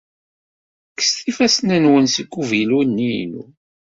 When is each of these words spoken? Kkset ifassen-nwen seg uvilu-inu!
Kkset 0.95 1.19
ifassen-nwen 1.31 2.05
seg 2.15 2.31
uvilu-inu! 2.41 3.43